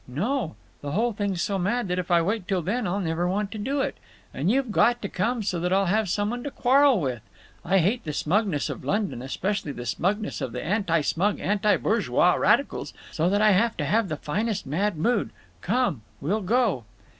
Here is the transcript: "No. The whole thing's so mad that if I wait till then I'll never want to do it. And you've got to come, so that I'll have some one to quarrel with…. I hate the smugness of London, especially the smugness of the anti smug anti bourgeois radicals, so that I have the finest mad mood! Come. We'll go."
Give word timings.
"No. 0.07 0.55
The 0.81 0.93
whole 0.93 1.13
thing's 1.13 1.43
so 1.43 1.59
mad 1.59 1.87
that 1.87 1.99
if 1.99 2.09
I 2.09 2.23
wait 2.23 2.47
till 2.47 2.63
then 2.63 2.87
I'll 2.87 2.99
never 3.01 3.27
want 3.29 3.51
to 3.51 3.59
do 3.59 3.81
it. 3.81 3.99
And 4.33 4.49
you've 4.49 4.71
got 4.71 4.99
to 5.03 5.07
come, 5.07 5.43
so 5.43 5.59
that 5.59 5.71
I'll 5.71 5.85
have 5.85 6.09
some 6.09 6.31
one 6.31 6.41
to 6.43 6.49
quarrel 6.49 6.99
with…. 6.99 7.21
I 7.63 7.77
hate 7.77 8.03
the 8.03 8.11
smugness 8.11 8.67
of 8.67 8.83
London, 8.83 9.21
especially 9.21 9.73
the 9.73 9.85
smugness 9.85 10.41
of 10.41 10.53
the 10.53 10.63
anti 10.63 11.01
smug 11.01 11.39
anti 11.39 11.77
bourgeois 11.77 12.33
radicals, 12.33 12.93
so 13.11 13.29
that 13.29 13.43
I 13.43 13.51
have 13.51 13.77
the 14.07 14.17
finest 14.17 14.65
mad 14.65 14.97
mood! 14.97 15.29
Come. 15.61 16.01
We'll 16.19 16.41
go." 16.41 16.85